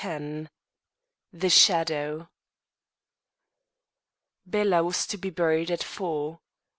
X 0.03 0.47
THE 1.31 1.49
SHADOW 1.51 2.27
Bela 4.47 4.83
was 4.83 5.05
to 5.05 5.15
be 5.19 5.29
buried 5.29 5.69
at 5.69 5.83
four. 5.83 6.39